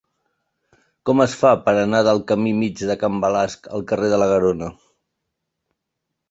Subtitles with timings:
[1.09, 4.31] Com es fa per anar del camí Mig de Can Balasc al carrer de la
[4.33, 4.71] Garona?